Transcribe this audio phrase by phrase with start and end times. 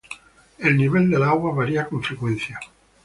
[0.57, 2.59] El nivel de las aguas varía con frecuencia.